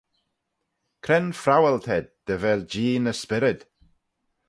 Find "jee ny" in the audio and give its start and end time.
2.71-3.13